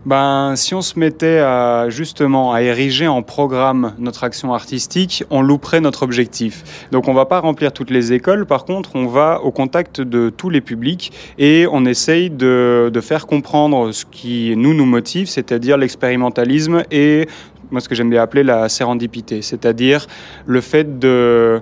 Ben, 0.04 0.56
si 0.56 0.74
on 0.74 0.82
se 0.82 0.98
mettait 0.98 1.38
à, 1.38 1.90
justement 1.90 2.54
à 2.54 2.64
ériger 2.64 3.08
en 3.08 3.22
programme 3.22 3.94
notre 4.00 4.24
action 4.24 4.52
artistique, 4.52 5.24
on 5.30 5.44
louperait 5.44 5.80
notre 5.80 6.02
objectif. 6.02 6.88
Donc 6.92 7.08
on 7.08 7.14
va 7.14 7.26
pas 7.26 7.40
remplir 7.40 7.72
toutes 7.72 7.92
les 7.92 8.12
écoles, 8.12 8.48
par 8.48 8.66
contre 8.66 8.96
on 8.96 9.06
va 9.06 9.42
au 9.44 9.52
contact 9.52 10.02
de 10.02 10.32
tous 10.36 10.50
les 10.50 10.62
publics 10.62 11.12
et 11.38 11.68
on 11.72 11.86
essaye 11.86 12.32
de, 12.32 12.90
de 12.92 13.02
faire 13.02 13.28
comprendre 13.28 13.92
ce 13.92 14.06
qui 14.06 14.56
nous 14.58 14.74
nous 14.74 14.88
motive, 14.88 15.28
c'est-à-dire 15.28 15.78
l'expérimentalisme 15.78 16.84
et 16.90 17.28
moi 17.70 17.80
ce 17.80 17.88
que 17.88 17.94
j'aime 17.94 18.10
bien 18.10 18.24
appeler 18.24 18.42
la 18.44 18.70
sérendipité, 18.70 19.44
c'est-à-dire 19.44 20.08
le 20.48 20.62
fait 20.62 20.98
de 20.98 21.62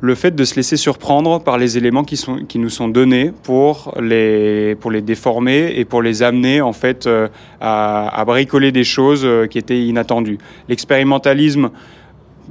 le 0.00 0.14
fait 0.14 0.34
de 0.34 0.44
se 0.44 0.56
laisser 0.56 0.76
surprendre 0.76 1.40
par 1.40 1.58
les 1.58 1.76
éléments 1.76 2.04
qui, 2.04 2.16
sont, 2.16 2.44
qui 2.46 2.58
nous 2.58 2.70
sont 2.70 2.88
donnés 2.88 3.32
pour 3.42 3.94
les, 4.00 4.74
pour 4.76 4.90
les 4.90 5.02
déformer 5.02 5.72
et 5.76 5.84
pour 5.84 6.02
les 6.02 6.22
amener 6.22 6.60
en 6.60 6.72
fait 6.72 7.06
euh, 7.06 7.28
à, 7.60 8.08
à 8.08 8.24
bricoler 8.24 8.72
des 8.72 8.84
choses 8.84 9.22
euh, 9.24 9.46
qui 9.46 9.58
étaient 9.58 9.80
inattendues. 9.80 10.38
L'expérimentalisme, 10.68 11.70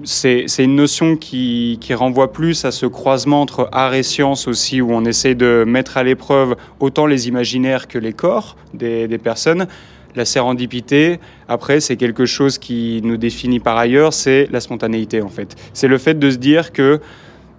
c'est 0.04 0.46
une 0.60 0.76
notion 0.76 1.18
qui, 1.18 1.78
qui, 1.82 1.94
renvoie 1.94 2.32
plus 2.32 2.64
à 2.64 2.72
ce 2.72 2.86
croisement 2.86 3.42
entre 3.42 3.68
art 3.72 3.94
et 3.94 4.04
science 4.04 4.48
aussi, 4.48 4.80
où 4.80 4.94
on 4.94 5.04
essaie 5.04 5.36
de 5.36 5.66
mettre 5.68 5.98
à 5.98 6.04
l'épreuve 6.04 6.56
autant 6.80 7.06
les 7.06 7.28
imaginaires 7.28 7.88
que 7.88 7.98
les 7.98 8.14
corps 8.14 8.56
des, 8.74 9.08
des 9.08 9.18
personnes. 9.18 9.68
La 10.16 10.26
sérendipité, 10.26 11.20
après, 11.48 11.82
c'est 11.82 11.98
quelque 11.98 12.26
chose 12.26 12.58
qui 12.58 13.02
nous 13.04 13.18
définit 13.18 13.60
par 13.60 13.78
ailleurs, 13.78 14.14
c'est 14.14 14.48
la 14.52 14.60
spontanéité 14.60 15.22
en 15.22 15.30
fait. 15.30 15.56
C'est 15.74 15.88
le 15.88 15.98
fait 15.98 16.18
de 16.18 16.32
se 16.32 16.38
dire 16.38 16.72
que 16.72 17.00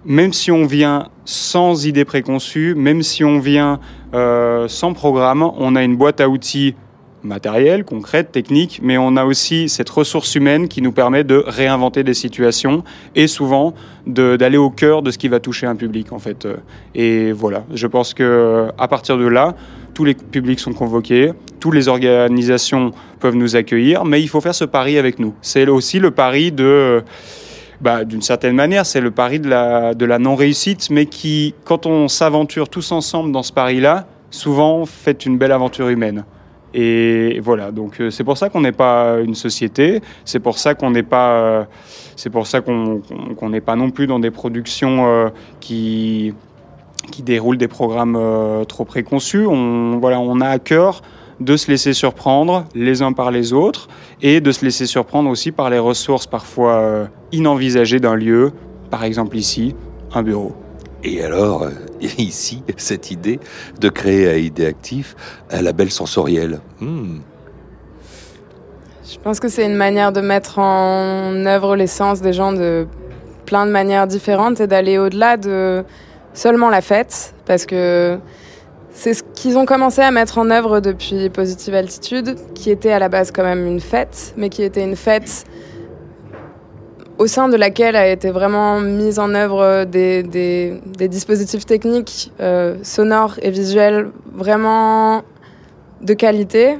même 0.05 0.33
si 0.33 0.51
on 0.51 0.65
vient 0.65 1.09
sans 1.25 1.85
idée 1.85 2.05
préconçue, 2.05 2.75
même 2.75 3.03
si 3.03 3.23
on 3.23 3.39
vient 3.39 3.79
euh, 4.13 4.67
sans 4.67 4.93
programme, 4.93 5.43
on 5.43 5.75
a 5.75 5.83
une 5.83 5.95
boîte 5.95 6.21
à 6.21 6.29
outils 6.29 6.75
matérielle, 7.23 7.83
concrète, 7.83 8.31
technique, 8.31 8.79
mais 8.81 8.97
on 8.97 9.15
a 9.15 9.25
aussi 9.25 9.69
cette 9.69 9.89
ressource 9.89 10.33
humaine 10.35 10.67
qui 10.67 10.81
nous 10.81 10.91
permet 10.91 11.23
de 11.23 11.43
réinventer 11.45 12.03
des 12.03 12.13
situations 12.13 12.83
et 13.15 13.27
souvent 13.27 13.73
d'aller 14.07 14.57
au 14.57 14.71
cœur 14.71 15.03
de 15.03 15.11
ce 15.11 15.17
qui 15.17 15.27
va 15.27 15.39
toucher 15.39 15.67
un 15.67 15.75
public 15.75 16.11
en 16.11 16.19
fait. 16.19 16.47
Et 16.95 17.31
voilà, 17.31 17.63
je 17.73 17.85
pense 17.85 18.13
que 18.15 18.69
à 18.77 18.87
partir 18.87 19.17
de 19.19 19.27
là, 19.27 19.55
tous 19.93 20.03
les 20.03 20.15
publics 20.15 20.59
sont 20.59 20.73
convoqués, 20.73 21.31
toutes 21.59 21.75
les 21.75 21.87
organisations 21.87 22.91
peuvent 23.19 23.35
nous 23.35 23.55
accueillir, 23.55 24.05
mais 24.05 24.21
il 24.21 24.27
faut 24.27 24.41
faire 24.41 24.55
ce 24.55 24.65
pari 24.65 24.97
avec 24.97 25.19
nous. 25.19 25.33
C'est 25.41 25.67
aussi 25.67 25.99
le 25.99 26.11
pari 26.11 26.51
de 26.51 27.03
bah, 27.81 28.05
d'une 28.05 28.21
certaine 28.21 28.55
manière, 28.55 28.85
c'est 28.85 29.01
le 29.01 29.09
pari 29.09 29.39
de 29.39 29.49
la, 29.49 29.95
de 29.95 30.05
la 30.05 30.19
non-réussite, 30.19 30.89
mais 30.91 31.07
qui, 31.07 31.55
quand 31.65 31.87
on 31.87 32.07
s'aventure 32.07 32.69
tous 32.69 32.91
ensemble 32.91 33.31
dans 33.31 33.41
ce 33.41 33.51
pari-là, 33.51 34.05
souvent 34.29 34.85
fait 34.85 35.25
une 35.25 35.39
belle 35.39 35.51
aventure 35.51 35.89
humaine. 35.89 36.23
Et 36.73 37.39
voilà, 37.41 37.71
donc 37.71 37.99
euh, 37.99 38.11
c'est 38.11 38.23
pour 38.23 38.37
ça 38.37 38.49
qu'on 38.49 38.61
n'est 38.61 38.71
pas 38.71 39.17
une 39.19 39.35
société, 39.35 40.01
c'est 40.23 40.39
pour 40.39 40.57
ça 40.57 40.73
qu'on 40.73 40.91
n'est 40.91 41.03
pas, 41.03 41.31
euh, 41.31 41.63
c'est 42.15 42.29
pour 42.29 42.47
ça 42.47 42.61
qu'on 42.61 43.01
pas 43.65 43.75
non 43.75 43.89
plus 43.89 44.07
dans 44.07 44.19
des 44.19 44.31
productions 44.31 45.05
euh, 45.07 45.29
qui 45.59 46.33
qui 47.11 47.23
déroulent 47.23 47.57
des 47.57 47.67
programmes 47.67 48.17
trop 48.67 48.85
préconçus. 48.85 49.45
On 49.47 49.97
voilà, 49.97 50.19
on 50.19 50.39
a 50.39 50.47
à 50.47 50.59
cœur 50.59 51.01
de 51.41 51.57
se 51.57 51.69
laisser 51.69 51.93
surprendre 51.93 52.65
les 52.75 53.01
uns 53.01 53.13
par 53.13 53.31
les 53.31 53.51
autres 53.51 53.87
et 54.21 54.41
de 54.41 54.51
se 54.51 54.63
laisser 54.63 54.85
surprendre 54.85 55.29
aussi 55.29 55.51
par 55.51 55.69
les 55.69 55.79
ressources 55.79 56.27
parfois 56.27 57.09
inenvisagées 57.31 57.99
d'un 57.99 58.15
lieu, 58.15 58.51
par 58.89 59.03
exemple 59.03 59.35
ici, 59.37 59.75
un 60.13 60.21
bureau. 60.21 60.53
Et 61.03 61.23
alors, 61.23 61.67
ici, 62.17 62.63
cette 62.77 63.11
idée 63.11 63.39
de 63.79 63.89
créer 63.89 64.27
à 64.29 64.37
Idée 64.37 64.67
Actif 64.67 65.15
un 65.49 65.61
label 65.61 65.91
sensoriel. 65.91 66.59
Hmm. 66.79 67.19
Je 69.03 69.17
pense 69.19 69.39
que 69.39 69.49
c'est 69.49 69.65
une 69.65 69.75
manière 69.75 70.11
de 70.11 70.21
mettre 70.21 70.59
en 70.59 71.45
œuvre 71.45 71.75
les 71.75 71.87
sens 71.87 72.21
des 72.21 72.33
gens 72.33 72.53
de 72.53 72.87
plein 73.45 73.65
de 73.65 73.71
manières 73.71 74.07
différentes 74.07 74.61
et 74.61 74.67
d'aller 74.67 74.97
au-delà 74.97 75.37
de 75.37 75.83
seulement 76.33 76.69
la 76.69 76.81
fête, 76.81 77.33
parce 77.45 77.65
que 77.65 78.17
c'est 78.93 79.13
ce 79.13 79.23
qu'ils 79.23 79.57
ont 79.57 79.65
commencé 79.65 80.01
à 80.01 80.11
mettre 80.11 80.37
en 80.37 80.49
œuvre 80.49 80.79
depuis 80.79 81.29
Positive 81.29 81.73
Altitude, 81.75 82.35
qui 82.53 82.69
était 82.69 82.91
à 82.91 82.99
la 82.99 83.09
base 83.09 83.31
quand 83.31 83.43
même 83.43 83.65
une 83.65 83.79
fête, 83.79 84.33
mais 84.37 84.49
qui 84.49 84.63
était 84.63 84.83
une 84.83 84.95
fête 84.95 85.45
au 87.17 87.27
sein 87.27 87.49
de 87.49 87.55
laquelle 87.55 87.95
a 87.95 88.07
été 88.07 88.31
vraiment 88.31 88.79
mise 88.79 89.19
en 89.19 89.35
œuvre 89.35 89.85
des, 89.85 90.23
des, 90.23 91.07
dispositifs 91.07 91.65
techniques 91.67 92.31
euh, 92.39 92.77
sonores 92.81 93.35
et 93.43 93.51
visuels 93.51 94.09
vraiment 94.33 95.21
de 96.01 96.13
qualité, 96.15 96.79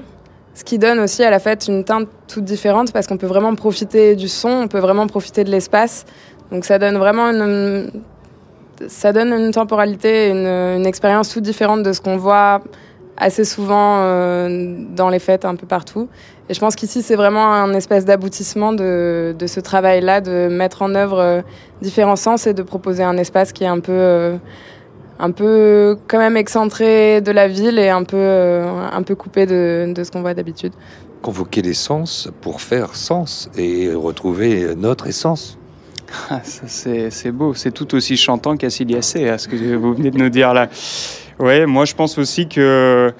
ce 0.55 0.63
qui 0.63 0.79
donne 0.79 0.99
aussi 0.99 1.23
à 1.23 1.29
la 1.29 1.39
fête 1.39 1.67
une 1.67 1.83
teinte 1.83 2.07
toute 2.27 2.43
différente 2.43 2.91
parce 2.91 3.05
qu'on 3.05 3.17
peut 3.17 3.27
vraiment 3.27 3.53
profiter 3.53 4.15
du 4.15 4.27
son, 4.27 4.49
on 4.49 4.67
peut 4.67 4.79
vraiment 4.79 5.05
profiter 5.05 5.43
de 5.43 5.51
l'espace. 5.51 6.05
Donc 6.51 6.65
ça 6.65 6.79
donne 6.79 6.97
vraiment 6.97 7.27
une, 7.27 7.91
ça 8.87 9.13
donne 9.13 9.33
une 9.33 9.51
temporalité, 9.51 10.29
une, 10.29 10.47
une 10.47 10.85
expérience 10.85 11.29
toute 11.29 11.43
différente 11.43 11.83
de 11.83 11.93
ce 11.93 12.01
qu'on 12.01 12.17
voit 12.17 12.61
assez 13.21 13.45
souvent 13.45 13.99
euh, 13.99 14.75
dans 14.95 15.09
les 15.09 15.19
fêtes 15.19 15.45
un 15.45 15.55
peu 15.55 15.67
partout. 15.67 16.09
Et 16.49 16.53
je 16.53 16.59
pense 16.59 16.75
qu'ici, 16.75 17.01
c'est 17.01 17.15
vraiment 17.15 17.53
un 17.53 17.73
espèce 17.73 18.03
d'aboutissement 18.03 18.73
de, 18.73 19.35
ce 19.45 19.59
travail-là, 19.59 20.21
de 20.21 20.47
mettre 20.49 20.81
en 20.81 20.95
œuvre 20.95 21.19
euh, 21.19 21.41
différents 21.81 22.15
sens 22.15 22.47
et 22.47 22.53
de 22.53 22.63
proposer 22.63 23.03
un 23.03 23.17
espace 23.17 23.53
qui 23.53 23.63
est 23.63 23.67
un 23.67 23.79
peu, 23.79 23.91
euh, 23.93 24.37
un 25.19 25.31
peu 25.31 25.97
quand 26.07 26.17
même 26.17 26.35
excentré 26.35 27.21
de 27.21 27.31
la 27.31 27.47
ville 27.47 27.79
et 27.79 27.89
un 27.89 28.03
peu, 28.03 28.17
un 28.17 29.03
peu 29.03 29.15
coupé 29.15 29.45
de, 29.45 29.93
de 29.95 30.03
ce 30.03 30.11
qu'on 30.11 30.21
voit 30.21 30.33
d'habitude. 30.33 30.73
Convoquer 31.21 31.61
les 31.61 31.75
sens 31.75 32.29
pour 32.41 32.59
faire 32.59 32.95
sens 32.95 33.49
et 33.55 33.93
retrouver 33.93 34.75
notre 34.75 35.05
essence. 35.05 35.59
Ah, 36.29 36.41
c'est 36.43 37.31
beau, 37.31 37.53
c'est 37.53 37.71
tout 37.71 37.95
aussi 37.95 38.17
chantant 38.17 38.57
qu'Assiliacé, 38.57 39.29
à 39.29 39.37
ce 39.37 39.47
que 39.47 39.75
vous 39.75 39.93
venez 39.93 40.11
de 40.11 40.17
nous 40.17 40.29
dire 40.29 40.53
là. 40.53 40.69
Ouais, 41.39 41.65
moi 41.65 41.85
je 41.85 41.95
pense 41.95 42.17
aussi 42.17 42.47
que 42.47 43.13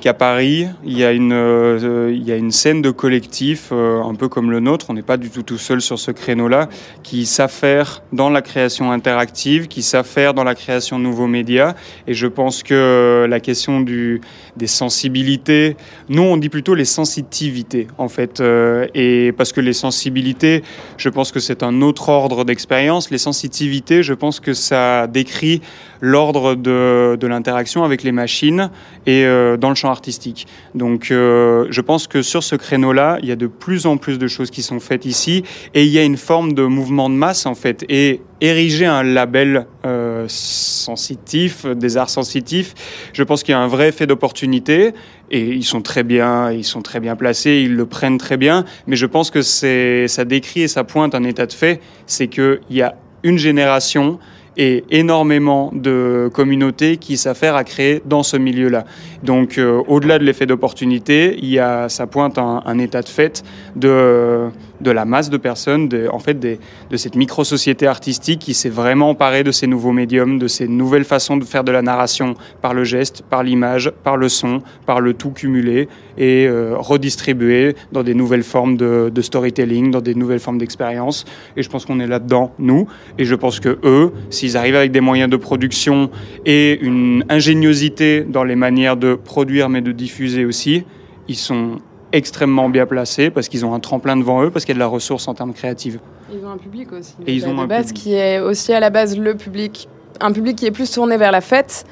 qu'à 0.00 0.14
Paris, 0.14 0.66
il 0.84 0.98
y, 0.98 1.04
a 1.04 1.12
une, 1.12 1.32
euh, 1.32 2.10
il 2.12 2.22
y 2.26 2.32
a 2.32 2.36
une 2.36 2.50
scène 2.50 2.82
de 2.82 2.90
collectif, 2.90 3.68
euh, 3.72 4.02
un 4.02 4.14
peu 4.14 4.28
comme 4.28 4.50
le 4.50 4.60
nôtre, 4.60 4.86
on 4.88 4.94
n'est 4.94 5.02
pas 5.02 5.16
du 5.16 5.30
tout 5.30 5.42
tout 5.42 5.58
seul 5.58 5.80
sur 5.80 5.98
ce 5.98 6.10
créneau-là, 6.10 6.68
qui 7.02 7.26
s'affaire 7.26 8.02
dans 8.12 8.30
la 8.30 8.42
création 8.42 8.90
interactive, 8.90 9.68
qui 9.68 9.82
s'affaire 9.82 10.34
dans 10.34 10.44
la 10.44 10.54
création 10.54 10.98
de 10.98 11.04
nouveaux 11.04 11.26
médias. 11.26 11.74
Et 12.06 12.14
je 12.14 12.26
pense 12.26 12.62
que 12.62 13.26
la 13.28 13.40
question 13.40 13.80
du, 13.80 14.20
des 14.56 14.66
sensibilités, 14.66 15.76
nous 16.08 16.22
on 16.22 16.36
dit 16.36 16.48
plutôt 16.48 16.74
les 16.74 16.84
sensitivités 16.84 17.86
en 17.98 18.08
fait. 18.08 18.40
Euh, 18.40 18.86
et 18.94 19.32
parce 19.32 19.52
que 19.52 19.60
les 19.60 19.72
sensibilités, 19.72 20.62
je 20.96 21.08
pense 21.08 21.32
que 21.32 21.40
c'est 21.40 21.62
un 21.62 21.82
autre 21.82 22.08
ordre 22.08 22.44
d'expérience. 22.44 23.10
Les 23.10 23.18
sensitivités, 23.18 24.02
je 24.02 24.14
pense 24.14 24.40
que 24.40 24.54
ça 24.54 25.06
décrit 25.06 25.60
l'ordre 26.02 26.54
de, 26.54 27.16
de 27.18 27.26
l'interaction 27.26 27.84
avec 27.84 28.02
les 28.02 28.12
machines 28.12 28.70
et 29.06 29.24
dans 29.58 29.70
le 29.70 29.76
artistique. 29.90 30.46
Donc 30.74 31.10
euh, 31.10 31.66
je 31.70 31.80
pense 31.80 32.06
que 32.06 32.22
sur 32.22 32.42
ce 32.42 32.56
créneau-là, 32.56 33.18
il 33.22 33.28
y 33.28 33.32
a 33.32 33.36
de 33.36 33.46
plus 33.46 33.86
en 33.86 33.96
plus 33.96 34.18
de 34.18 34.26
choses 34.28 34.50
qui 34.50 34.62
sont 34.62 34.80
faites 34.80 35.04
ici 35.04 35.44
et 35.74 35.84
il 35.84 35.90
y 35.90 35.98
a 35.98 36.04
une 36.04 36.16
forme 36.16 36.52
de 36.52 36.64
mouvement 36.64 37.08
de 37.10 37.14
masse 37.14 37.46
en 37.46 37.54
fait. 37.54 37.84
Et 37.88 38.20
ériger 38.40 38.86
un 38.86 39.02
label 39.02 39.66
euh, 39.86 40.26
sensitif, 40.28 41.66
des 41.66 41.96
arts 41.96 42.10
sensitifs, 42.10 42.74
je 43.12 43.22
pense 43.22 43.42
qu'il 43.42 43.52
y 43.52 43.54
a 43.54 43.60
un 43.60 43.68
vrai 43.68 43.88
effet 43.88 44.06
d'opportunité 44.06 44.92
et 45.30 45.40
ils 45.40 45.64
sont 45.64 45.80
très 45.80 46.02
bien, 46.02 46.50
ils 46.50 46.64
sont 46.64 46.82
très 46.82 47.00
bien 47.00 47.16
placés, 47.16 47.62
ils 47.64 47.74
le 47.74 47.86
prennent 47.86 48.18
très 48.18 48.36
bien. 48.36 48.64
Mais 48.86 48.96
je 48.96 49.06
pense 49.06 49.30
que 49.30 49.42
c'est, 49.42 50.08
ça 50.08 50.24
décrit 50.24 50.62
et 50.62 50.68
ça 50.68 50.84
pointe 50.84 51.14
un 51.14 51.24
état 51.24 51.46
de 51.46 51.52
fait, 51.52 51.80
c'est 52.06 52.28
qu'il 52.28 52.60
y 52.70 52.82
a 52.82 52.96
une 53.22 53.38
génération 53.38 54.18
et 54.56 54.84
énormément 54.90 55.70
de 55.72 56.30
communautés 56.32 56.96
qui 56.96 57.16
s'affairent 57.16 57.56
à 57.56 57.64
créer 57.64 58.02
dans 58.04 58.22
ce 58.22 58.36
milieu-là. 58.36 58.84
Donc, 59.22 59.56
euh, 59.58 59.82
au-delà 59.86 60.18
de 60.18 60.24
l'effet 60.24 60.46
d'opportunité, 60.46 61.38
il 61.40 61.48
y 61.48 61.58
a, 61.58 61.88
ça 61.88 62.06
pointe 62.06 62.38
un, 62.38 62.78
état 62.78 63.02
de 63.02 63.08
fait 63.08 63.44
de, 63.76 64.48
de 64.80 64.90
la 64.90 65.04
masse 65.04 65.30
de 65.30 65.36
personnes, 65.36 65.88
de, 65.88 66.08
en 66.12 66.18
fait, 66.18 66.34
des, 66.34 66.58
de 66.90 66.96
cette 66.96 67.14
micro-société 67.14 67.86
artistique 67.86 68.40
qui 68.40 68.54
s'est 68.54 68.68
vraiment 68.68 69.10
emparée 69.10 69.44
de 69.44 69.52
ces 69.52 69.66
nouveaux 69.66 69.92
médiums, 69.92 70.38
de 70.38 70.48
ces 70.48 70.66
nouvelles 70.66 71.04
façons 71.04 71.36
de 71.36 71.44
faire 71.44 71.64
de 71.64 71.72
la 71.72 71.82
narration 71.82 72.34
par 72.60 72.74
le 72.74 72.84
geste, 72.84 73.22
par 73.22 73.42
l'image, 73.42 73.92
par 74.02 74.16
le 74.16 74.28
son, 74.28 74.60
par 74.86 75.00
le 75.00 75.14
tout 75.14 75.30
cumulé 75.30 75.88
et 76.18 76.46
euh, 76.46 76.74
redistribué 76.76 77.76
dans 77.92 78.02
des 78.02 78.14
nouvelles 78.14 78.42
formes 78.42 78.76
de 78.76 79.22
storytelling, 79.22 79.90
dans 79.90 80.00
des 80.00 80.14
nouvelles 80.14 80.40
formes 80.40 80.58
d'expérience. 80.58 81.24
Et 81.56 81.62
je 81.62 81.70
pense 81.70 81.86
qu'on 81.86 82.00
est 82.00 82.06
là-dedans, 82.06 82.52
nous. 82.58 82.88
Et 83.18 83.24
je 83.24 83.34
pense 83.34 83.60
que 83.60 83.78
eux, 83.84 84.12
s'ils 84.42 84.56
arrivent 84.56 84.74
avec 84.74 84.90
des 84.90 85.00
moyens 85.00 85.30
de 85.30 85.36
production 85.36 86.10
et 86.46 86.80
une 86.80 87.24
ingéniosité 87.28 88.22
dans 88.28 88.42
les 88.42 88.56
manières 88.56 88.96
de 88.96 89.14
produire 89.14 89.68
mais 89.68 89.82
de 89.82 89.92
diffuser 89.92 90.44
aussi, 90.44 90.82
ils 91.28 91.36
sont 91.36 91.76
extrêmement 92.12 92.68
bien 92.68 92.84
placés 92.84 93.30
parce 93.30 93.48
qu'ils 93.48 93.64
ont 93.64 93.72
un 93.72 93.78
tremplin 93.78 94.16
devant 94.16 94.42
eux, 94.42 94.50
parce 94.50 94.64
qu'il 94.64 94.72
y 94.74 94.76
a 94.76 94.80
de 94.80 94.80
la 94.80 94.88
ressource 94.88 95.28
en 95.28 95.34
termes 95.34 95.52
créatifs. 95.52 95.98
Ils 96.32 96.44
ont 96.44 96.50
un 96.50 96.56
public 96.58 96.92
aussi. 96.92 97.14
Et 97.24 97.34
ils 97.34 97.46
ont 97.46 97.54
de 97.54 97.60
un 97.60 97.66
base 97.68 97.86
public. 97.92 98.02
qui 98.02 98.14
est 98.14 98.40
aussi 98.40 98.72
à 98.72 98.80
la 98.80 98.90
base 98.90 99.16
le 99.16 99.36
public, 99.36 99.88
un 100.20 100.32
public 100.32 100.56
qui 100.56 100.66
est 100.66 100.72
plus 100.72 100.90
tourné 100.90 101.16
vers 101.18 101.30
la 101.30 101.40
fête. 101.40 101.84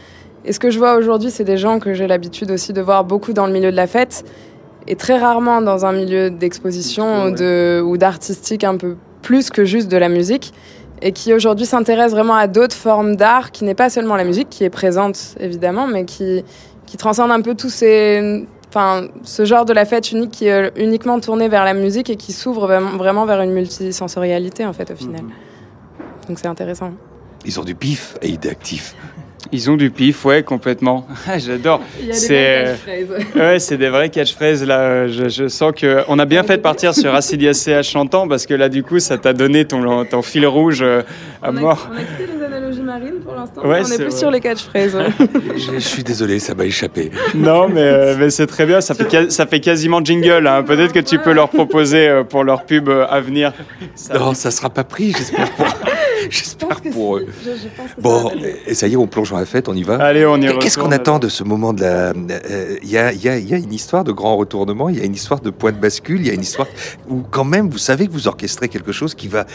Et 0.45 0.53
ce 0.53 0.59
que 0.59 0.71
je 0.71 0.79
vois 0.79 0.97
aujourd'hui, 0.97 1.31
c'est 1.31 1.45
des 1.45 1.57
gens 1.57 1.79
que 1.79 1.95
j'ai 1.95 2.09
l'habitude 2.09 2.51
aussi 2.51 2.73
de 2.73 2.81
voir 2.81 3.05
beaucoup 3.05 3.33
dans 3.33 3.47
le 3.47 3.53
milieu 3.53 3.71
de 3.71 3.77
la 3.77 3.87
fête 3.87 4.25
et 4.89 4.97
très 4.97 5.19
rarement 5.19 5.63
dans 5.63 5.87
un 5.87 5.93
milieu 5.93 6.31
d'exposition 6.31 7.27
ou 7.27 7.31
de- 7.31 7.81
ou 7.81 7.97
d'artistique 7.97 8.65
un 8.65 8.77
peu 8.77 8.97
plus 9.23 9.51
que 9.51 9.65
juste 9.65 9.89
de 9.91 9.97
la 9.99 10.09
musique 10.09 10.53
et 11.03 11.13
qui 11.13 11.33
aujourd'hui 11.33 11.67
s'intéressent 11.67 12.13
vraiment 12.13 12.35
à 12.35 12.47
d'autres 12.47 12.77
formes 12.77 13.17
d'art 13.17 13.53
qui 13.53 13.65
n'est 13.65 13.75
pas 13.75 13.91
seulement 13.91 14.17
la 14.17 14.25
musique, 14.25 14.49
qui 14.51 14.65
est 14.65 14.71
présente 14.71 15.35
évidemment, 15.41 15.87
mais 15.87 16.05
qui, 16.05 16.45
qui 16.87 16.97
transcende 16.97 17.31
un 17.31 17.41
peu 17.41 17.55
tous 17.55 17.71
ces... 17.71 18.47
Enfin, 18.69 19.09
ce 19.25 19.45
genre 19.45 19.65
de 19.65 19.73
la 19.73 19.85
fête 19.85 20.13
unique 20.13 20.31
qui 20.31 20.47
est 20.47 20.73
uniquement 20.77 21.19
tourné 21.19 21.49
vers 21.49 21.65
la 21.65 21.75
musique 21.75 22.09
et 22.09 22.15
qui 22.17 22.33
s'ouvre 22.33 22.69
vraiment- 22.69 23.27
vers 23.27 23.41
une 23.41 23.51
multisensorialité 23.51 24.65
en 24.65 24.73
fait 24.73 24.91
au 24.93 24.95
final. 24.95 25.23
Donc 26.29 26.39
c'est 26.39 26.47
intéressant. 26.47 26.93
Ils 27.45 27.59
ont 27.59 27.65
du 27.65 27.75
pif 27.75 28.17
et 28.23 28.29
idée 28.29 28.51
actif. 28.51 28.95
Ils 29.53 29.71
ont 29.71 29.77
du 29.77 29.91
pif, 29.91 30.25
ouais, 30.25 30.43
complètement. 30.43 31.07
Ah, 31.27 31.39
J'adore. 31.39 31.81
C'est 32.13 32.77
ouais, 33.37 33.59
c'est 33.59 33.77
des 33.77 33.89
vrais 33.89 34.09
catchphrases 34.09 34.65
là. 34.65 35.07
Je, 35.09 35.29
je 35.29 35.49
sens 35.49 35.73
que 35.77 36.03
on 36.09 36.19
a 36.19 36.25
bien 36.25 36.43
fait 36.43 36.57
de 36.57 36.63
partir 36.63 36.95
sur 36.95 37.15
Acidiacea 37.15 37.83
chantant 37.83 38.27
parce 38.29 38.47
que 38.47 38.55
là, 38.55 38.69
du 38.69 38.83
coup, 38.83 38.99
ça 38.99 39.19
t'a 39.19 39.33
donné 39.33 39.65
ton, 39.65 40.05
ton 40.05 40.23
fil 40.23 40.47
rouge 40.47 40.81
euh, 40.83 41.03
à 41.43 41.51
on, 41.51 41.57
a, 41.57 41.61
mort. 41.61 41.89
on 41.93 41.97
a 41.97 42.01
quitté 42.01 42.27
les 42.39 42.45
analogies 42.45 42.83
marines 42.83 43.21
pour 43.25 43.35
l'instant. 43.35 43.63
Ouais, 43.67 43.81
on 43.81 43.85
c'est 43.85 43.95
est 43.95 43.99
plus 43.99 44.07
vrai. 44.09 44.19
sur 44.19 44.31
les 44.31 44.41
catchphrases. 44.41 44.99
Je, 45.57 45.75
je 45.75 45.79
suis 45.79 46.03
désolé, 46.05 46.39
ça 46.39 46.55
m'a 46.55 46.65
échappé. 46.65 47.11
Non, 47.35 47.69
mais, 47.69 47.81
euh, 47.81 48.17
mais 48.19 48.31
c'est 48.31 48.47
très 48.47 48.67
bien. 48.67 48.81
Ça 48.81 48.95
fait, 48.95 49.31
ça 49.31 49.47
fait 49.47 49.61
quasiment 49.61 50.03
jingle. 50.05 50.47
hein. 50.47 50.63
Peut-être 50.63 50.93
que 50.93 51.01
tu 51.01 51.19
peux 51.19 51.33
leur 51.33 51.49
proposer 51.51 52.09
euh, 52.09 52.25
pour 52.25 52.45
leur 52.45 52.65
pub 52.65 52.89
euh, 52.89 53.07
à 53.09 53.21
venir. 53.21 53.53
Ça- 53.95 54.15
Non, 54.19 54.35
ça 54.35 54.51
sera 54.51 54.71
pas 54.71 54.85
pris, 54.85 55.13
j'espère 55.17 55.49
j'espère 56.31 56.81
pour 56.93 57.17
eux. 57.17 57.27
Je, 57.45 57.51
je 57.51 57.69
pense 57.77 57.87
que 57.87 57.91
ça 57.97 58.01
Bon, 58.01 58.25
va 58.25 58.31
passer. 58.31 58.57
et 58.67 58.75
ça 58.75 58.87
y 58.89 58.93
est, 58.93 58.97
on 58.97 59.07
plonge 59.07 59.31
dans 59.31 59.39
la 59.39 59.47
fête, 59.47 59.69
on 59.69 59.75
y 59.75 59.83
va. 59.83 59.97
Allez, 60.03 60.27
on 60.27 60.37
y 60.37 60.59
Qu'est-ce 60.59 60.79
qu'on 60.79 60.93
attend 60.93 61.19
de 61.19 61.29
ce 61.29 61.45
moment 61.45 61.73
de 61.73 61.81
la... 61.83 62.11
euh, 62.11 62.77
Il 62.83 62.91
y, 62.91 62.99
a, 62.99 63.13
il 63.13 63.23
y 63.23 63.29
a- 63.29 63.39
il 63.39 63.49
y 63.49 63.55
a 63.55 63.57
une 63.57 63.73
histoire 63.73 64.05
de 64.05 64.13
grand 64.13 64.37
retournement, 64.37 64.89
il 64.89 64.99
y 64.99 65.01
a 65.01 65.05
une 65.05 65.15
histoire 65.15 65.41
de 65.41 65.51
point 65.51 65.73
de 65.73 65.79
bascule, 65.79 66.21
il 66.21 66.27
y 66.27 66.31
a 66.31 66.35
une 66.35 66.43
histoire 66.43 66.69
où 67.09 67.23
quand 67.31 67.45
même 67.45 67.69
vous 67.71 67.79
savez 67.79 68.07
que 68.07 68.13
vous 68.13 68.29
orchestrez 68.29 68.69
quelque 68.69 68.93
chose 68.93 69.15
qui 69.15 69.29
va, 69.29 69.47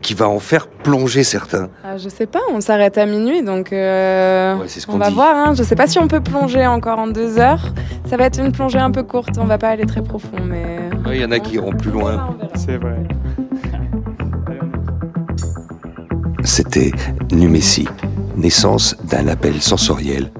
qui 0.00 0.14
va 0.14 0.28
en 0.28 0.38
faire 0.38 0.66
plonger 0.68 1.24
certains. 1.24 1.68
Ah, 1.84 1.96
je 1.98 2.08
sais 2.08 2.26
pas, 2.26 2.40
on 2.52 2.60
s'arrête 2.60 2.96
à 2.98 3.06
minuit, 3.06 3.42
donc 3.42 3.72
euh, 3.72 4.56
Ouais, 4.56 4.64
c'est 4.68 4.80
ce 4.80 4.86
qu'on 4.86 4.94
on 4.94 4.98
va 4.98 5.08
dit. 5.08 5.14
voir. 5.14 5.34
Hein. 5.36 5.54
Je 5.56 5.62
sais 5.62 5.76
pas 5.76 5.86
si 5.86 5.98
on 5.98 6.08
peut 6.08 6.20
plonger 6.20 6.66
encore 6.66 6.98
en 6.98 7.06
deux 7.08 7.38
heures. 7.38 7.72
Ça 8.08 8.16
va 8.16 8.24
être 8.26 8.38
une 8.38 8.52
plongée 8.52 8.78
un 8.78 8.90
peu 8.90 9.02
courte, 9.02 9.30
on 9.38 9.44
va 9.44 9.58
pas 9.58 9.68
aller 9.68 9.86
très 9.86 10.02
profond, 10.02 10.38
mais. 10.44 10.64
Ouais, 11.06 11.16
Il 11.16 11.22
y 11.22 11.24
en 11.24 11.30
a 11.32 11.38
qui 11.38 11.54
iront 11.54 11.72
plus 11.72 11.90
loin. 11.90 12.36
C'est 12.54 12.76
vrai. 12.76 12.96
C'était 16.44 16.92
Numessi, 17.32 17.88
naissance 18.36 18.94
d'un 19.04 19.28
appel 19.28 19.62
sensoriel, 19.62 20.30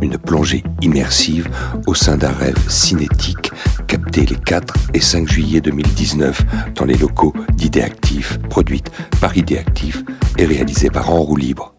une 0.00 0.16
plongée 0.16 0.62
immersive 0.80 1.48
au 1.88 1.94
sein 1.94 2.16
d'un 2.16 2.30
rêve 2.30 2.68
cinétique 2.68 3.50
capté 3.88 4.24
les 4.24 4.36
4 4.36 4.74
et 4.94 5.00
5 5.00 5.28
juillet 5.28 5.60
2019 5.60 6.44
dans 6.76 6.84
les 6.84 6.96
locaux 6.96 7.34
d'Idéactif, 7.54 8.38
produite 8.48 8.92
par 9.20 9.36
Idéactif 9.36 10.04
et 10.38 10.46
réalisée 10.46 10.90
par 10.90 11.10
En 11.10 11.20
roue 11.20 11.36
libre. 11.36 11.74